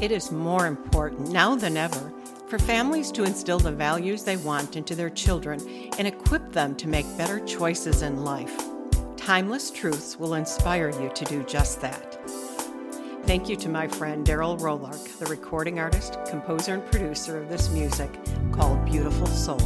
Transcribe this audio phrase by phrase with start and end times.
[0.00, 2.12] It is more important now than ever
[2.46, 5.60] for families to instill the values they want into their children
[5.98, 8.56] and equip them to make better choices in life.
[9.16, 12.16] Timeless Truths will inspire you to do just that.
[13.24, 17.68] Thank you to my friend Daryl Rolark, the recording artist, composer, and producer of this
[17.70, 18.10] music
[18.52, 19.60] called Beautiful Soul.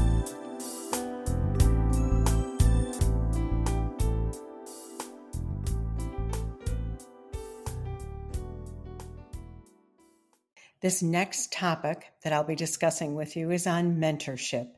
[10.82, 14.68] This next topic that I'll be discussing with you is on mentorship.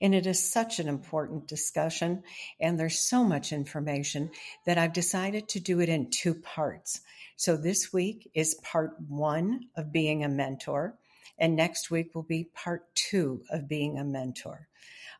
[0.00, 2.24] And it is such an important discussion,
[2.58, 4.32] and there's so much information
[4.66, 7.02] that I've decided to do it in two parts.
[7.36, 10.96] So this week is part one of being a mentor,
[11.38, 14.66] and next week will be part two of being a mentor.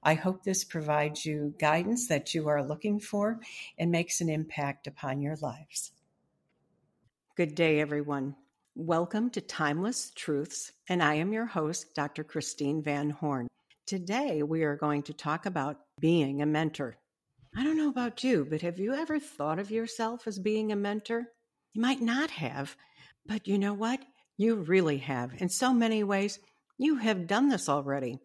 [0.02, 3.38] I hope this provides you guidance that you are looking for
[3.78, 5.92] and makes an impact upon your lives.
[7.36, 8.34] Good day, everyone.
[8.77, 12.25] Welcome to Timeless Truths, and I am your host, Dr.
[12.25, 13.47] Christine Van Horn.
[13.86, 16.97] Today, we are going to talk about being a mentor.
[17.56, 20.77] I don't know about you, but have you ever thought of yourself as being a
[20.77, 21.22] mentor?
[21.72, 22.75] You might not have,
[23.25, 24.00] but you know what?
[24.36, 25.41] You really have.
[25.41, 26.41] In so many ways,
[26.77, 28.19] you have done this already.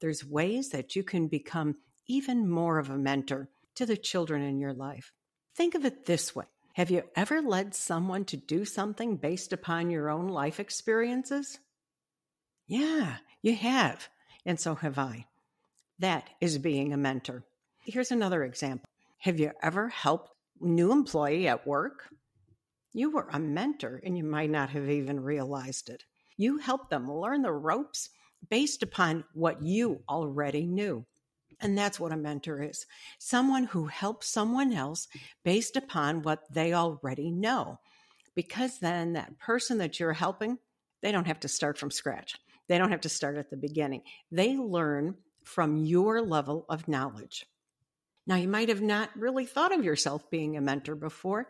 [0.00, 1.74] There's ways that you can become
[2.06, 5.10] even more of a mentor to the children in your life.
[5.56, 6.44] Think of it this way
[6.78, 11.58] have you ever led someone to do something based upon your own life experiences?
[12.68, 14.08] Yeah, you have.
[14.46, 15.26] And so have I.
[15.98, 17.42] That is being a mentor.
[17.84, 18.88] Here's another example.
[19.18, 22.04] Have you ever helped new employee at work?
[22.92, 26.04] You were a mentor and you might not have even realized it.
[26.36, 28.10] You helped them learn the ropes
[28.48, 31.04] based upon what you already knew.
[31.60, 32.86] And that's what a mentor is
[33.18, 35.08] someone who helps someone else
[35.44, 37.80] based upon what they already know.
[38.34, 40.58] Because then that person that you're helping,
[41.02, 42.36] they don't have to start from scratch.
[42.68, 44.02] They don't have to start at the beginning.
[44.30, 47.46] They learn from your level of knowledge.
[48.26, 51.48] Now, you might have not really thought of yourself being a mentor before,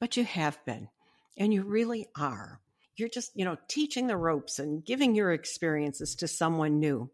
[0.00, 0.88] but you have been,
[1.36, 2.60] and you really are.
[2.96, 7.10] You're just, you know, teaching the ropes and giving your experiences to someone new.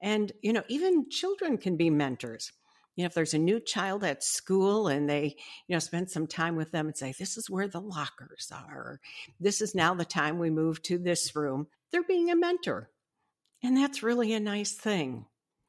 [0.00, 2.52] And, you know, even children can be mentors.
[2.96, 5.36] You know, if there's a new child at school and they,
[5.68, 9.00] you know, spend some time with them and say, this is where the lockers are.
[9.38, 11.68] This is now the time we move to this room.
[11.92, 12.90] They're being a mentor.
[13.62, 15.26] And that's really a nice thing.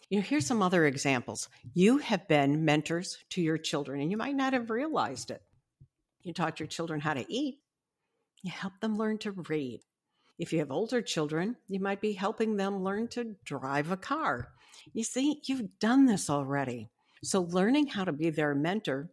[0.10, 1.50] You know, here's some other examples.
[1.74, 5.44] You have been mentors to your children and you might not have realized it.
[6.24, 7.60] You taught your children how to eat.
[8.42, 9.82] You helped them learn to read.
[10.40, 14.48] If you have older children, you might be helping them learn to drive a car.
[14.94, 16.90] You see, you've done this already.
[17.22, 19.12] So, learning how to be their mentor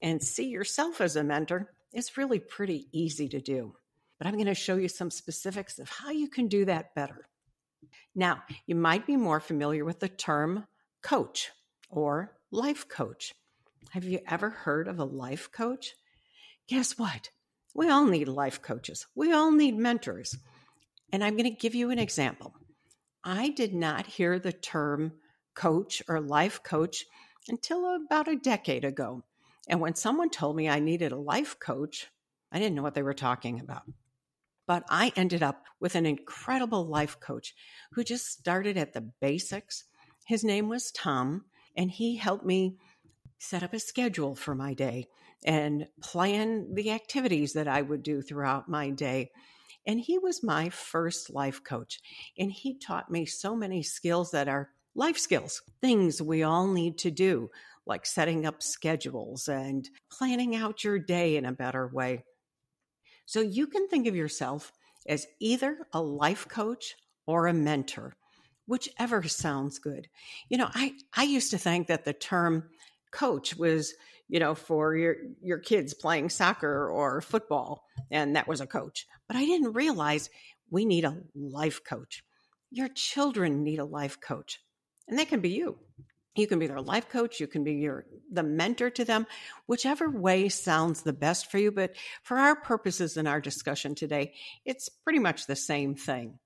[0.00, 3.74] and see yourself as a mentor is really pretty easy to do.
[4.18, 7.26] But I'm going to show you some specifics of how you can do that better.
[8.14, 10.68] Now, you might be more familiar with the term
[11.02, 11.50] coach
[11.90, 13.34] or life coach.
[13.90, 15.94] Have you ever heard of a life coach?
[16.68, 17.30] Guess what?
[17.74, 19.06] We all need life coaches.
[19.16, 20.36] We all need mentors.
[21.12, 22.54] And I'm going to give you an example.
[23.22, 25.12] I did not hear the term
[25.54, 27.04] coach or life coach
[27.48, 29.22] until about a decade ago.
[29.68, 32.08] And when someone told me I needed a life coach,
[32.50, 33.82] I didn't know what they were talking about.
[34.66, 37.54] But I ended up with an incredible life coach
[37.92, 39.84] who just started at the basics.
[40.24, 41.44] His name was Tom,
[41.76, 42.76] and he helped me
[43.38, 45.08] set up a schedule for my day
[45.44, 49.30] and plan the activities that I would do throughout my day
[49.86, 52.00] and he was my first life coach.
[52.38, 56.98] And he taught me so many skills that are life skills, things we all need
[56.98, 57.50] to do,
[57.86, 62.24] like setting up schedules and planning out your day in a better way.
[63.26, 64.72] So you can think of yourself
[65.06, 66.94] as either a life coach
[67.26, 68.14] or a mentor,
[68.66, 70.08] whichever sounds good.
[70.48, 72.70] You know, I, I used to think that the term
[73.12, 73.94] coach was
[74.32, 79.06] you know, for your your kids playing soccer or football, and that was a coach.
[79.28, 80.30] But I didn't realize
[80.70, 82.24] we need a life coach.
[82.70, 84.58] Your children need a life coach,
[85.06, 85.78] and that can be you.
[86.34, 87.40] You can be their life coach.
[87.40, 89.26] You can be your the mentor to them,
[89.66, 91.70] whichever way sounds the best for you.
[91.70, 94.32] But for our purposes in our discussion today,
[94.64, 96.38] it's pretty much the same thing.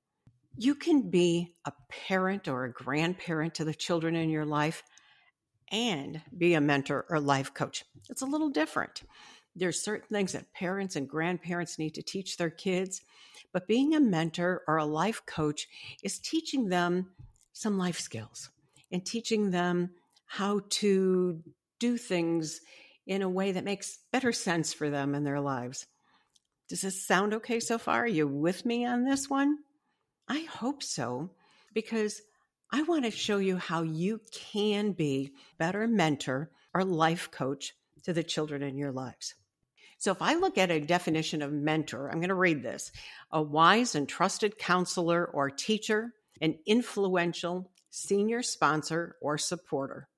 [0.56, 1.72] You can be a
[2.08, 4.82] parent or a grandparent to the children in your life
[5.70, 7.84] and be a mentor or life coach.
[8.08, 9.02] It's a little different.
[9.54, 13.00] There's certain things that parents and grandparents need to teach their kids,
[13.52, 15.66] but being a mentor or a life coach
[16.02, 17.10] is teaching them
[17.52, 18.50] some life skills
[18.92, 19.90] and teaching them
[20.26, 21.42] how to
[21.78, 22.60] do things
[23.06, 25.86] in a way that makes better sense for them in their lives.
[26.68, 28.02] Does this sound okay so far?
[28.02, 29.58] Are you with me on this one?
[30.28, 31.30] I hope so,
[31.72, 32.20] because
[32.72, 37.74] I want to show you how you can be better mentor or life coach
[38.04, 39.34] to the children in your lives.
[39.98, 42.92] So if I look at a definition of mentor, I'm going to read this
[43.30, 50.08] a wise and trusted counselor or teacher, an influential senior sponsor or supporter.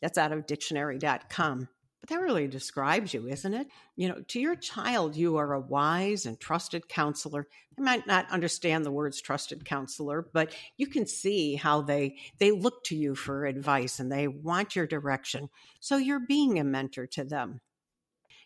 [0.00, 1.68] That's out of dictionary.com.
[2.08, 3.66] That really describes you, isn't it?
[3.96, 7.48] You know, to your child, you are a wise and trusted counselor.
[7.76, 12.52] They might not understand the words trusted counselor, but you can see how they they
[12.52, 15.48] look to you for advice and they want your direction.
[15.80, 17.60] So you're being a mentor to them.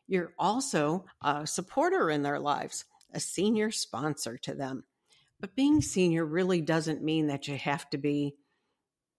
[0.07, 4.85] You're also a supporter in their lives, a senior sponsor to them.
[5.39, 8.35] But being senior really doesn't mean that you have to be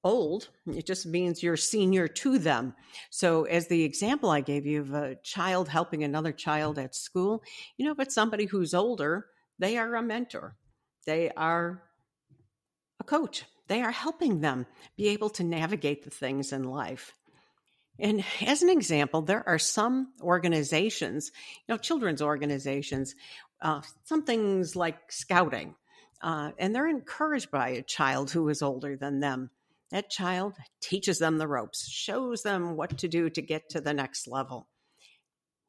[0.03, 0.49] old.
[0.67, 2.73] It just means you're senior to them.
[3.09, 7.43] So, as the example I gave you of a child helping another child at school,
[7.77, 9.27] you know, it's somebody who's older,
[9.59, 10.55] they are a mentor,
[11.05, 11.83] they are
[12.99, 14.65] a coach, they are helping them
[14.97, 17.13] be able to navigate the things in life.
[17.99, 21.31] And as an example, there are some organizations,
[21.67, 23.13] you know, children's organizations,
[23.61, 25.75] uh, some things like scouting,
[26.21, 29.51] uh, and they're encouraged by a child who is older than them.
[29.91, 33.93] That child teaches them the ropes, shows them what to do to get to the
[33.93, 34.67] next level.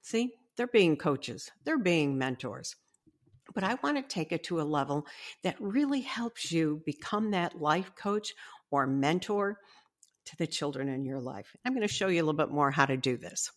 [0.02, 2.74] See, they're being coaches, they're being mentors.
[3.54, 5.06] But I want to take it to a level
[5.42, 8.32] that really helps you become that life coach
[8.70, 9.58] or mentor
[10.26, 11.54] to the children in your life.
[11.64, 13.50] I'm going to show you a little bit more how to do this.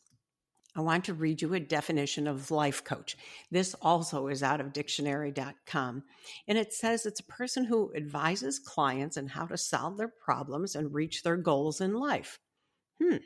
[0.75, 3.15] I want to read you a definition of life coach.
[3.49, 6.03] This also is out of dictionary.com.
[6.47, 10.75] And it says it's a person who advises clients on how to solve their problems
[10.75, 12.39] and reach their goals in life.
[13.01, 13.17] Hmm.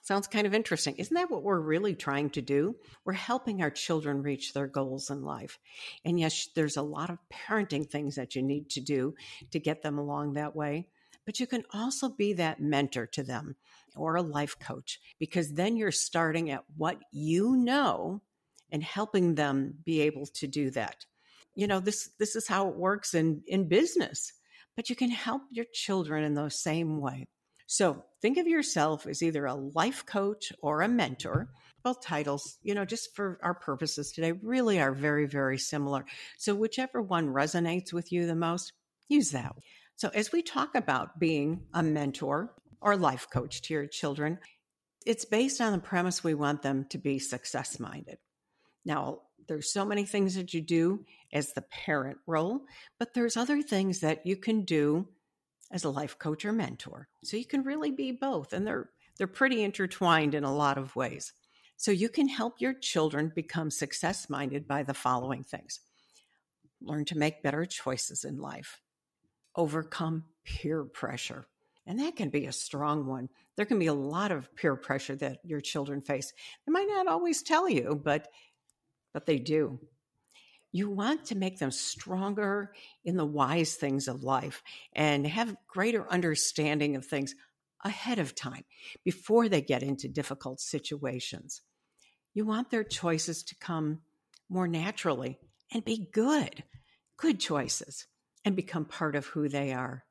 [0.00, 0.94] Sounds kind of interesting.
[0.96, 2.76] Isn't that what we're really trying to do?
[3.04, 5.58] We're helping our children reach their goals in life.
[6.04, 9.14] And yes, there's a lot of parenting things that you need to do
[9.50, 10.86] to get them along that way
[11.26, 13.56] but you can also be that mentor to them
[13.96, 18.22] or a life coach because then you're starting at what you know
[18.70, 21.06] and helping them be able to do that.
[21.54, 24.32] You know, this this is how it works in in business,
[24.76, 27.26] but you can help your children in the same way.
[27.66, 31.48] So, think of yourself as either a life coach or a mentor.
[31.82, 36.04] Both titles, you know, just for our purposes today, really are very, very similar.
[36.38, 38.72] So, whichever one resonates with you the most,
[39.08, 39.56] use that.
[39.96, 44.38] So, as we talk about being a mentor or life coach to your children,
[45.04, 48.18] it's based on the premise we want them to be success minded.
[48.84, 52.62] Now, there's so many things that you do as the parent role,
[52.98, 55.06] but there's other things that you can do
[55.70, 57.08] as a life coach or mentor.
[57.24, 60.94] So you can really be both and they're they're pretty intertwined in a lot of
[60.94, 61.32] ways.
[61.78, 65.80] So you can help your children become success minded by the following things.
[66.82, 68.80] Learn to make better choices in life
[69.56, 71.46] overcome peer pressure.
[71.86, 73.28] And that can be a strong one.
[73.56, 76.32] There can be a lot of peer pressure that your children face.
[76.66, 78.28] They might not always tell you, but
[79.12, 79.80] but they do.
[80.72, 84.62] You want to make them stronger in the wise things of life
[84.92, 87.34] and have greater understanding of things
[87.82, 88.64] ahead of time
[89.04, 91.62] before they get into difficult situations.
[92.34, 94.00] You want their choices to come
[94.50, 95.38] more naturally
[95.72, 96.64] and be good,
[97.16, 98.06] good choices
[98.44, 100.04] and become part of who they are.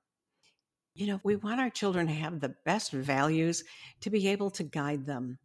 [0.95, 3.65] You know, we want our children to have the best values
[3.99, 5.39] to be able to guide them.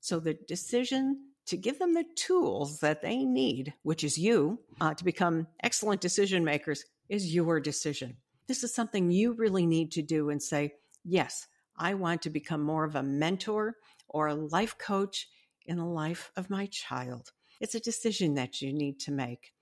[0.00, 4.94] So the decision to give them the tools that they need, which is you, uh,
[4.94, 8.16] to become excellent decision makers, is your decision.
[8.48, 10.72] This is something you really need to do and say,
[11.04, 11.46] yes,
[11.76, 13.76] I want to become more of a mentor
[14.08, 15.28] or a life coach
[15.64, 17.30] in the life of my child.
[17.60, 19.52] It's a decision that you need to make,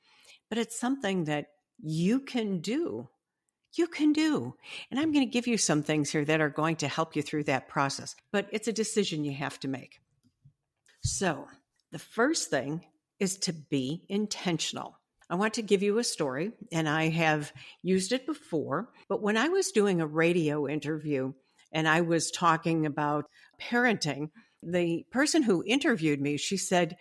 [0.48, 1.48] but it's something that
[1.78, 3.10] you can do.
[3.74, 4.54] You can do.
[4.90, 7.22] And I'm going to give you some things here that are going to help you
[7.22, 10.00] through that process, but it's a decision you have to make.
[11.02, 11.46] So,
[11.92, 12.84] the first thing
[13.18, 14.98] is to be intentional.
[15.28, 19.36] I want to give you a story, and I have used it before, but when
[19.36, 21.32] I was doing a radio interview
[21.72, 23.26] and I was talking about
[23.60, 24.30] parenting,
[24.62, 26.96] the person who interviewed me, she said,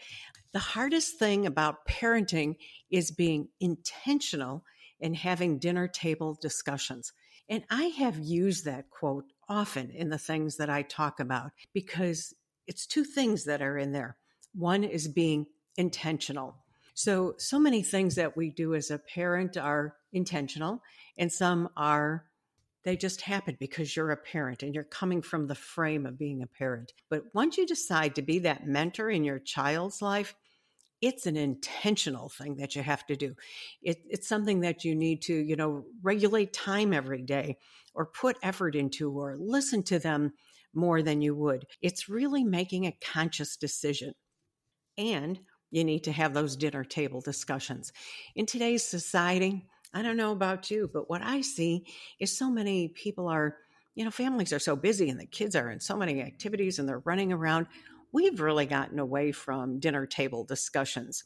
[0.52, 2.56] the hardest thing about parenting
[2.90, 4.64] is being intentional
[5.02, 7.14] and having dinner table discussions.
[7.48, 12.34] And I have used that quote often in the things that I talk about because
[12.68, 14.18] it's two things that are in there.
[14.54, 16.56] One is being intentional.
[16.94, 20.84] So, so many things that we do as a parent are intentional,
[21.18, 22.26] and some are
[22.84, 26.42] they just happen because you're a parent and you're coming from the frame of being
[26.42, 26.94] a parent.
[27.10, 30.36] But once you decide to be that mentor in your child's life,
[31.02, 33.36] it's an intentional thing that you have to do.
[33.82, 37.58] It, it's something that you need to, you know, regulate time every day
[37.94, 40.34] or put effort into or listen to them
[40.74, 41.66] more than you would.
[41.82, 44.14] It's really making a conscious decision.
[44.98, 45.40] And
[45.72, 47.92] you need to have those dinner table discussions.
[48.36, 51.86] In today's society, I don't know about you, but what I see
[52.20, 53.58] is so many people are,
[53.96, 56.88] you know, families are so busy and the kids are in so many activities and
[56.88, 57.68] they're running around.
[58.12, 61.24] We've really gotten away from dinner table discussions.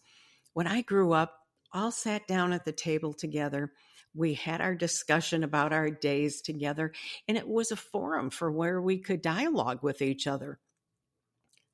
[0.54, 1.40] When I grew up,
[1.72, 3.72] all sat down at the table together.
[4.14, 6.94] We had our discussion about our days together,
[7.28, 10.60] and it was a forum for where we could dialogue with each other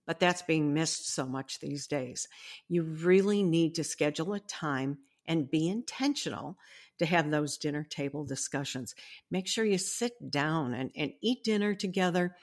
[0.10, 2.28] but that's being missed so much these days.
[2.68, 4.98] You really need to schedule a time
[5.28, 6.58] and be intentional
[6.98, 8.96] to have those dinner table discussions.
[9.30, 12.36] Make sure you sit down and, and eat dinner together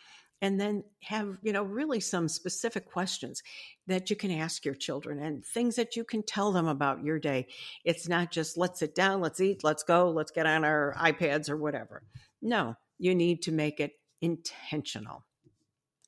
[0.43, 3.43] and then have you know really some specific questions
[3.87, 7.19] that you can ask your children and things that you can tell them about your
[7.19, 7.47] day.
[7.85, 11.49] It's not just let's sit down let's eat let's go let's get on our ipads
[11.49, 12.03] or whatever.
[12.43, 15.25] No you need to make it intentional.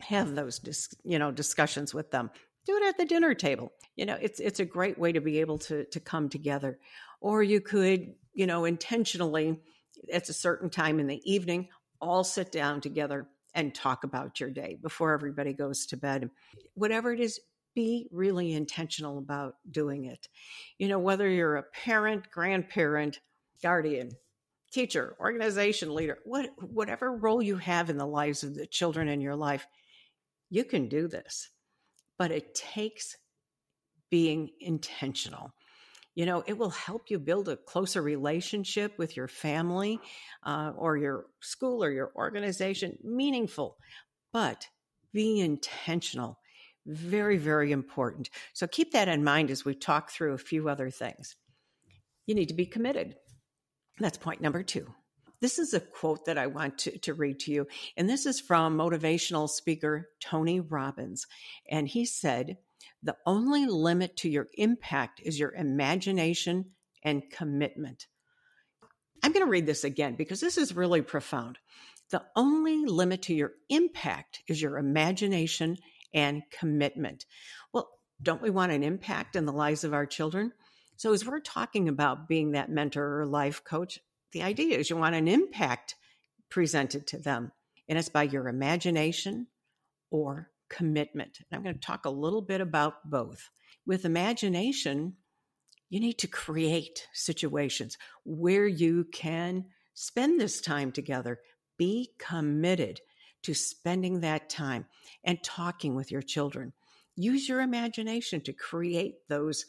[0.00, 2.30] Have those dis, you know discussions with them.
[2.66, 3.72] Do it at the dinner table.
[3.96, 6.78] You know it's it's a great way to be able to to come together.
[7.20, 9.58] Or you could you know intentionally
[10.12, 11.68] at a certain time in the evening
[12.00, 13.26] all sit down together
[13.58, 16.30] and talk about your day before everybody goes to bed.
[16.74, 17.40] Whatever it is
[17.74, 20.28] be really intentional about doing it.
[20.78, 23.20] You know whether you're a parent grandparent
[23.62, 24.12] guardian
[24.70, 29.20] teacher organization leader what whatever role you have in the lives of the children in
[29.20, 29.66] your life
[30.50, 31.50] you can do this,
[32.18, 33.16] but it takes
[34.10, 35.52] being intentional.
[36.18, 40.00] You know, it will help you build a closer relationship with your family
[40.42, 43.76] uh, or your school or your organization, meaningful,
[44.32, 44.66] but
[45.12, 46.40] be intentional.
[46.84, 48.30] Very, very important.
[48.52, 51.36] So keep that in mind as we talk through a few other things.
[52.26, 53.14] You need to be committed.
[54.00, 54.92] That's point number two.
[55.40, 57.68] This is a quote that I want to, to read to you.
[57.96, 61.28] And this is from motivational speaker Tony Robbins.
[61.70, 62.56] And he said,
[63.02, 66.72] The only limit to your impact is your imagination
[67.04, 68.06] and commitment.
[69.22, 71.58] I'm going to read this again because this is really profound.
[72.10, 75.76] The only limit to your impact is your imagination
[76.14, 77.26] and commitment.
[77.72, 77.88] Well,
[78.22, 80.52] don't we want an impact in the lives of our children?
[80.96, 84.00] So, as we're talking about being that mentor or life coach,
[84.32, 85.94] the idea is you want an impact
[86.48, 87.52] presented to them,
[87.88, 89.46] and it's by your imagination
[90.10, 91.38] or commitment.
[91.38, 93.50] And I'm going to talk a little bit about both.
[93.86, 95.14] With imagination,
[95.90, 101.40] you need to create situations where you can spend this time together.
[101.78, 103.00] Be committed
[103.42, 104.86] to spending that time
[105.24, 106.72] and talking with your children.
[107.16, 109.64] Use your imagination to create those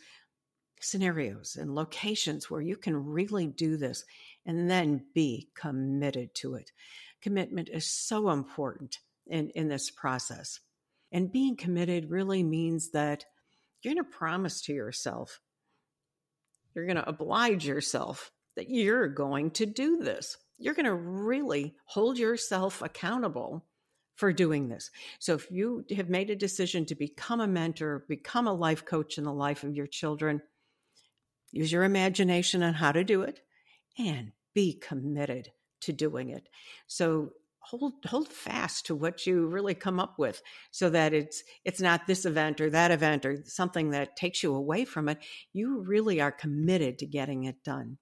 [0.81, 4.05] scenarios and locations where you can really do this
[4.45, 6.71] and then be committed to it.
[7.21, 10.59] Commitment is so important in, in this process.
[11.11, 13.25] And being committed really means that
[13.81, 15.39] you're going to promise to yourself,
[16.75, 20.37] you're going to oblige yourself that you're going to do this.
[20.57, 23.65] You're going to really hold yourself accountable
[24.15, 24.91] for doing this.
[25.19, 29.17] So if you have made a decision to become a mentor, become a life coach
[29.17, 30.41] in the life of your children,
[31.51, 33.39] use your imagination on how to do it
[33.97, 35.51] and be committed
[35.81, 36.49] to doing it.
[36.87, 37.31] So
[37.69, 42.07] hold hold fast to what you really come up with so that it's it's not
[42.07, 45.19] this event or that event or something that takes you away from it.
[45.53, 47.97] You really are committed to getting it done.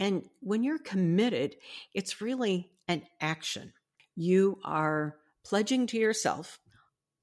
[0.00, 1.56] And when you're committed,
[1.94, 3.72] it's really an action.
[4.16, 6.58] You are pledging to yourself,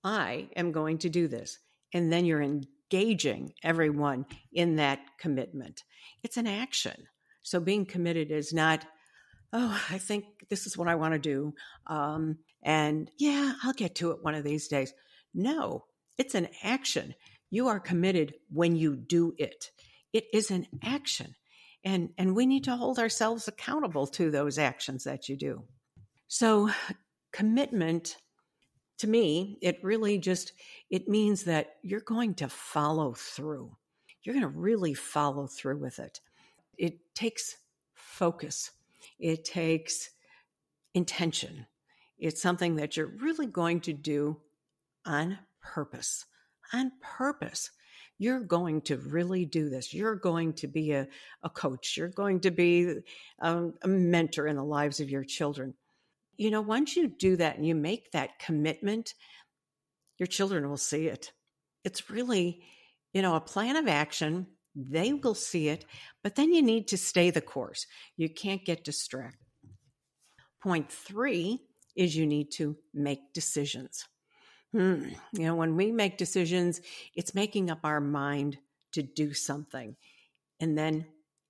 [0.03, 1.59] I am going to do this.
[1.93, 5.83] And then you're engaging everyone in that commitment.
[6.23, 7.07] It's an action.
[7.41, 8.85] So being committed is not,
[9.53, 11.53] oh, I think this is what I want to do.
[11.87, 14.93] Um, and yeah, I'll get to it one of these days.
[15.33, 15.85] No,
[16.17, 17.15] it's an action.
[17.49, 19.71] You are committed when you do it.
[20.13, 21.35] It is an action.
[21.83, 25.63] And, and we need to hold ourselves accountable to those actions that you do.
[26.27, 26.69] So
[27.31, 28.17] commitment
[28.97, 30.51] to me, it really just
[30.89, 33.77] it means that you're going to follow through.
[34.23, 36.19] You're going to really follow through with it
[36.79, 37.57] it takes
[37.93, 38.71] focus,
[39.19, 40.09] it takes
[40.93, 41.65] intention.
[42.17, 44.37] It's something that you're really going to do
[45.05, 46.25] on purpose.
[46.73, 47.71] On purpose.
[48.17, 49.93] You're going to really do this.
[49.93, 51.07] You're going to be a,
[51.43, 51.95] a coach.
[51.95, 52.95] You're going to be
[53.39, 55.73] a, a mentor in the lives of your children.
[56.35, 59.13] You know, once you do that and you make that commitment,
[60.17, 61.31] your children will see it.
[61.85, 62.61] It's really
[63.13, 64.47] you know, a plan of action.
[64.87, 65.85] They will see it,
[66.23, 67.85] but then you need to stay the course.
[68.15, 69.39] You can't get distracted.
[70.61, 71.59] Point three
[71.95, 74.05] is you need to make decisions.
[74.71, 75.09] Hmm.
[75.33, 76.79] You know, when we make decisions,
[77.15, 78.57] it's making up our mind
[78.93, 79.95] to do something,
[80.59, 81.07] and then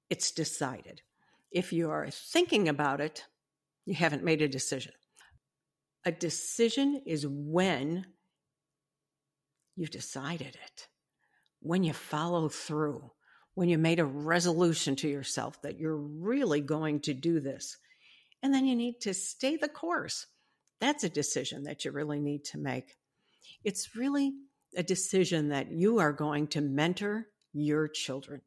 [0.09, 1.01] it's decided.
[1.51, 3.25] If you are thinking about it,
[3.85, 4.93] you haven't made a decision.
[6.05, 8.05] A decision is when
[9.75, 10.87] you've decided it,
[11.61, 13.11] when you follow through,
[13.59, 17.75] when you made a resolution to yourself that you're really going to do this.
[18.41, 20.27] And then you need to stay the course.
[20.79, 22.95] That's a decision that you really need to make.
[23.65, 24.31] It's really
[24.77, 28.39] a decision that you are going to mentor your children.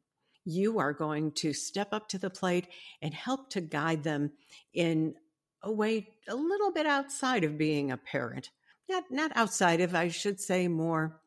[0.45, 2.65] You are going to step up to the plate
[2.99, 4.31] and help to guide them
[4.73, 5.13] in
[5.61, 8.49] a way a little bit outside of being a parent.
[8.89, 11.21] Not not outside of, I should say more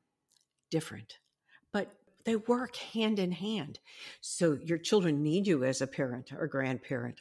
[0.73, 1.19] different.
[2.27, 3.79] They work hand in hand.
[4.21, 7.21] So your children need you as a parent or grandparent,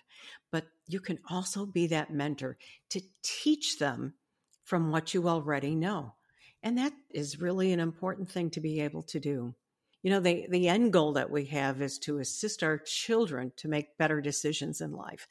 [0.52, 2.58] but you can also be that mentor
[2.90, 4.16] to teach them
[4.64, 6.16] from what you already know.
[6.64, 9.54] And that is really an important thing to be able to do.
[10.02, 13.68] You know, the, the end goal that we have is to assist our children to
[13.68, 15.28] make better decisions in life.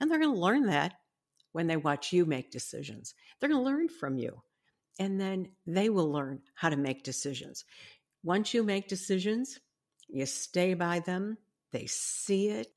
[0.00, 0.94] And they're going to learn that
[1.52, 3.14] when they watch you make decisions.
[3.38, 4.42] They're going to learn from you.
[4.98, 7.64] And then they will learn how to make decisions.
[8.22, 9.60] Once you make decisions,
[10.08, 11.38] you stay by them,
[11.72, 12.68] they see it,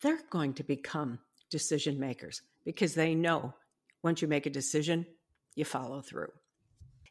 [0.00, 1.18] they're going to become
[1.50, 3.54] decision makers because they know
[4.02, 5.06] once you make a decision,
[5.54, 6.30] you follow through.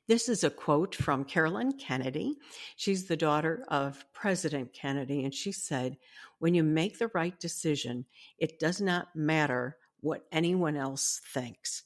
[0.08, 2.36] This is a quote from Carolyn Kennedy.
[2.76, 5.98] She's the daughter of President Kennedy, and she said,
[6.40, 8.06] When you make the right decision,
[8.38, 11.84] it does not matter what anyone else thinks.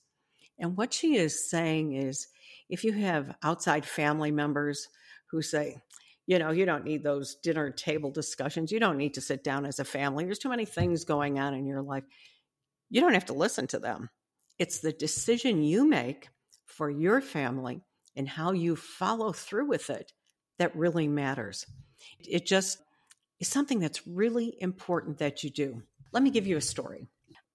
[0.57, 2.27] And what she is saying is
[2.69, 4.87] if you have outside family members
[5.31, 5.77] who say,
[6.25, 8.71] you know, you don't need those dinner table discussions.
[8.71, 10.25] You don't need to sit down as a family.
[10.25, 12.03] There's too many things going on in your life.
[12.89, 14.09] You don't have to listen to them.
[14.59, 16.29] It's the decision you make
[16.65, 17.81] for your family
[18.15, 20.11] and how you follow through with it
[20.57, 21.65] that really matters.
[22.19, 22.79] It just
[23.39, 25.83] is something that's really important that you do.
[26.11, 27.07] Let me give you a story.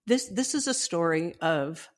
[0.06, 1.88] This this is a story of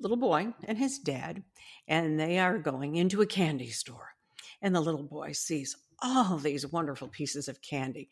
[0.00, 1.42] little boy and his dad
[1.86, 4.14] and they are going into a candy store.
[4.62, 8.08] And the little boy sees all these wonderful pieces of candy.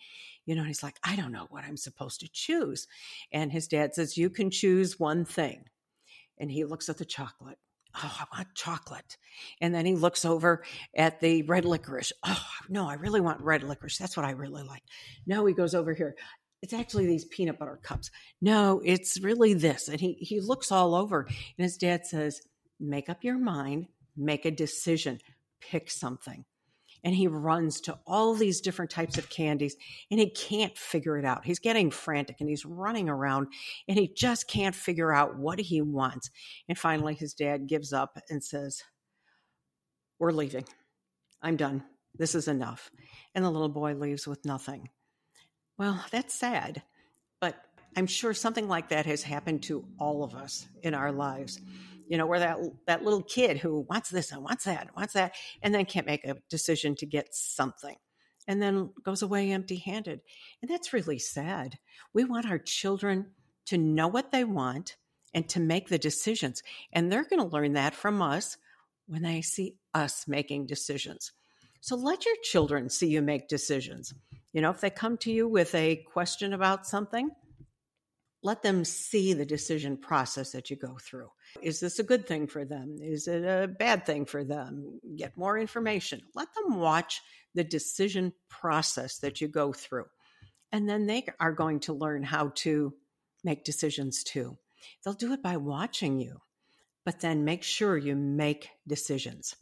[0.46, 2.86] You know, and he's like, I don't know what I'm supposed to choose.
[3.32, 5.64] And his dad says, You can choose one thing.
[6.38, 7.58] And he looks at the chocolate
[7.94, 9.16] Oh, I want chocolate.
[9.60, 10.62] And then he looks over
[10.94, 12.12] at the red licorice.
[12.24, 13.98] Oh, no, I really want red licorice.
[13.98, 14.82] That's what I really like.
[15.26, 16.14] No, he goes over here.
[16.62, 18.10] It's actually these peanut butter cups.
[18.40, 19.88] No, it's really this.
[19.88, 21.22] And he, he looks all over.
[21.22, 22.42] And his dad says,
[22.80, 25.18] Make up your mind, make a decision,
[25.60, 26.44] pick something
[27.04, 29.76] and he runs to all these different types of candies
[30.10, 31.44] and he can't figure it out.
[31.44, 33.48] He's getting frantic and he's running around
[33.86, 36.30] and he just can't figure out what he wants.
[36.68, 38.82] And finally, his dad gives up and says,
[40.18, 40.64] We're leaving.
[41.40, 41.84] I'm done.
[42.16, 42.90] This is enough.
[43.34, 44.88] And the little boy leaves with nothing.
[45.76, 46.82] Well, that's sad,
[47.40, 47.54] but
[47.96, 51.60] I'm sure something like that has happened to all of us in our lives
[52.08, 55.14] you know, where that that little kid who wants this and wants that, and wants
[55.14, 57.96] that, and then can't make a decision to get something,
[58.46, 60.20] and then goes away empty-handed,
[60.62, 61.78] and that's really sad.
[62.12, 63.26] We want our children
[63.66, 64.96] to know what they want
[65.34, 68.56] and to make the decisions, and they're going to learn that from us
[69.06, 71.32] when they see us making decisions.
[71.80, 74.12] So let your children see you make decisions.
[74.52, 77.30] You know, if they come to you with a question about something,
[78.42, 81.30] let them see the decision process that you go through.
[81.60, 82.96] Is this a good thing for them?
[83.00, 85.00] Is it a bad thing for them?
[85.16, 86.22] Get more information.
[86.34, 87.20] Let them watch
[87.54, 90.06] the decision process that you go through.
[90.70, 92.94] And then they are going to learn how to
[93.42, 94.56] make decisions too.
[95.04, 96.40] They'll do it by watching you,
[97.04, 99.56] but then make sure you make decisions.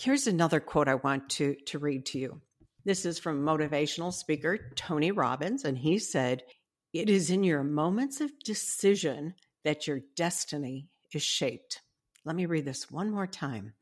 [0.00, 2.40] Here's another quote I want to, to read to you.
[2.84, 6.42] This is from motivational speaker Tony Robbins, and he said,
[6.92, 11.80] it is in your moments of decision that your destiny is shaped.
[12.24, 13.72] Let me read this one more time.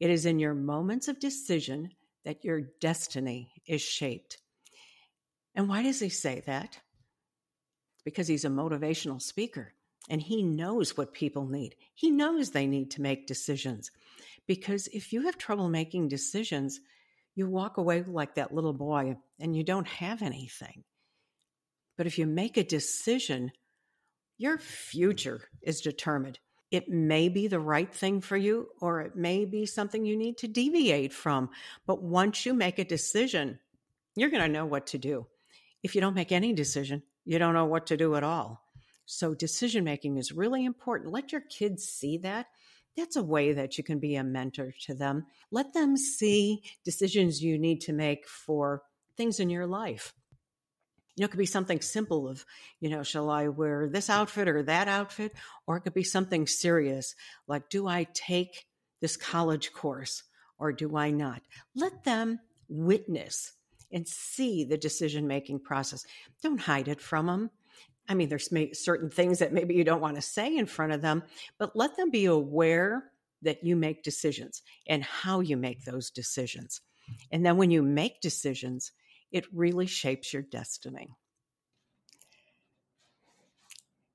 [0.00, 1.90] It is in your moments of decision
[2.24, 4.38] that your destiny is shaped.
[5.54, 6.78] And why does he say that?
[8.04, 9.72] Because he's a motivational speaker
[10.08, 11.74] and he knows what people need.
[11.94, 13.90] He knows they need to make decisions.
[14.46, 16.80] Because if you have trouble making decisions,
[17.34, 20.84] you walk away like that little boy and you don't have anything.
[21.96, 23.52] But if you make a decision,
[24.38, 26.38] your future is determined.
[26.70, 30.38] It may be the right thing for you, or it may be something you need
[30.38, 31.50] to deviate from.
[31.86, 33.60] But once you make a decision,
[34.16, 35.26] you're going to know what to do.
[35.82, 38.62] If you don't make any decision, you don't know what to do at all.
[39.08, 41.12] So, decision making is really important.
[41.12, 42.46] Let your kids see that.
[42.96, 45.26] That's a way that you can be a mentor to them.
[45.52, 48.82] Let them see decisions you need to make for
[49.16, 50.12] things in your life
[51.16, 52.44] you know, it could be something simple of,
[52.78, 55.32] you know, shall I wear this outfit or that outfit?
[55.66, 57.14] Or it could be something serious
[57.48, 58.66] like, do I take
[59.00, 60.22] this college course
[60.58, 61.42] or do I not?
[61.74, 63.52] Let them witness
[63.90, 66.04] and see the decision making process.
[66.42, 67.50] Don't hide it from them.
[68.08, 71.02] I mean, there's certain things that maybe you don't want to say in front of
[71.02, 71.22] them,
[71.58, 73.04] but let them be aware
[73.42, 76.80] that you make decisions and how you make those decisions.
[77.30, 78.92] And then when you make decisions,
[79.36, 81.08] it really shapes your destiny.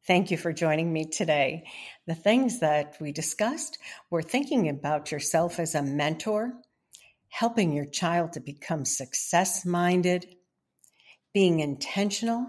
[0.08, 1.66] Thank you for joining me today.
[2.08, 3.78] The things that we discussed
[4.10, 6.54] were thinking about yourself as a mentor,
[7.30, 10.26] helping your child to become success minded,
[11.36, 12.48] being intentional,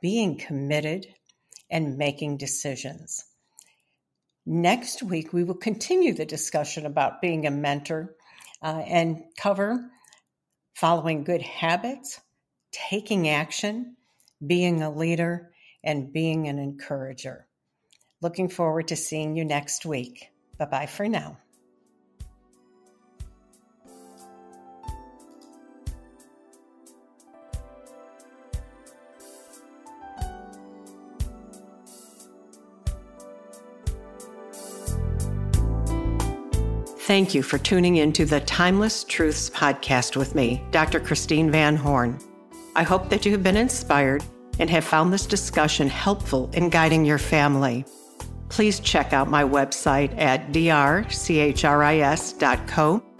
[0.00, 1.06] being committed,
[1.68, 3.24] and making decisions.
[4.46, 8.14] Next week, we will continue the discussion about being a mentor
[8.62, 9.90] uh, and cover
[10.78, 12.20] following good habits,
[12.70, 13.96] taking action,
[14.46, 15.50] being a leader,
[15.82, 17.48] and being an encourager.
[18.22, 20.30] Looking forward to seeing you next week.
[20.56, 21.38] Bye bye for now.
[37.08, 41.00] Thank you for tuning in to the Timeless Truths podcast with me, Dr.
[41.00, 42.18] Christine Van Horn.
[42.76, 44.22] I hope that you have been inspired
[44.58, 47.86] and have found this discussion helpful in guiding your family.
[48.50, 51.62] Please check out my website at drchris.co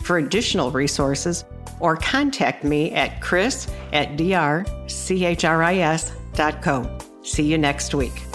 [0.02, 1.46] for additional resources
[1.80, 4.58] or contact me at chris at drchris.co.
[7.22, 8.27] See you next week.